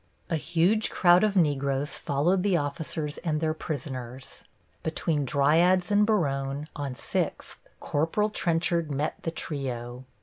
A 0.31 0.35
huge 0.35 0.89
crowd 0.89 1.23
of 1.23 1.35
Negroes 1.35 1.95
followed 1.95 2.41
the 2.41 2.57
officers 2.57 3.19
and 3.19 3.39
their 3.39 3.53
prisoners. 3.53 4.43
Between 4.81 5.25
Dryades 5.27 5.91
and 5.91 6.07
Baronne, 6.07 6.67
on 6.75 6.95
Sixth, 6.95 7.59
Corporal 7.79 8.31
Trenchard 8.31 8.89
met 8.89 9.21
the 9.21 9.29
trio. 9.29 10.05